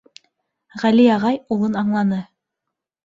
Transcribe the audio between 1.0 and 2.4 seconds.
ағай улын аңланы.